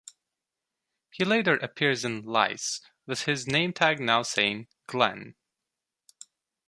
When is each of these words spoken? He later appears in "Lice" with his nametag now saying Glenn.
He 1.11 1.23
later 1.23 1.57
appears 1.57 2.03
in 2.03 2.23
"Lice" 2.25 2.81
with 3.05 3.25
his 3.25 3.45
nametag 3.45 3.99
now 3.99 4.23
saying 4.23 4.67
Glenn. 4.87 5.35